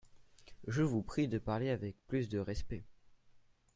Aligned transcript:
Je 0.65 0.81
vous 0.81 1.03
prie 1.03 1.27
de 1.27 1.37
parler 1.37 1.69
avec 1.69 1.95
plus 2.07 2.27
de 2.27 2.39
respect… 2.39 2.83